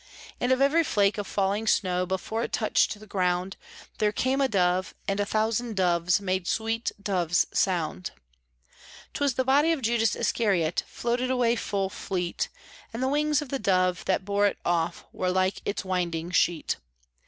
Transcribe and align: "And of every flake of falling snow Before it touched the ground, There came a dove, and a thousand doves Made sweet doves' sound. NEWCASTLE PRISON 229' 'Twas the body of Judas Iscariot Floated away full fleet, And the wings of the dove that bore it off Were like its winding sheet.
"And 0.41 0.51
of 0.51 0.61
every 0.61 0.83
flake 0.83 1.19
of 1.19 1.27
falling 1.27 1.67
snow 1.67 2.07
Before 2.07 2.41
it 2.41 2.51
touched 2.51 2.99
the 2.99 3.05
ground, 3.05 3.55
There 3.99 4.11
came 4.11 4.41
a 4.41 4.47
dove, 4.47 4.95
and 5.07 5.19
a 5.19 5.27
thousand 5.27 5.75
doves 5.75 6.19
Made 6.19 6.47
sweet 6.47 6.91
doves' 6.99 7.45
sound. 7.53 8.09
NEWCASTLE 8.09 9.13
PRISON 9.13 9.13
229' 9.13 9.13
'Twas 9.13 9.33
the 9.35 9.43
body 9.43 9.71
of 9.71 9.83
Judas 9.83 10.15
Iscariot 10.15 10.83
Floated 10.87 11.29
away 11.29 11.55
full 11.55 11.91
fleet, 11.91 12.49
And 12.91 13.03
the 13.03 13.09
wings 13.09 13.43
of 13.43 13.49
the 13.49 13.59
dove 13.59 14.03
that 14.05 14.25
bore 14.25 14.47
it 14.47 14.57
off 14.65 15.05
Were 15.13 15.29
like 15.29 15.61
its 15.65 15.85
winding 15.85 16.31
sheet. 16.31 16.77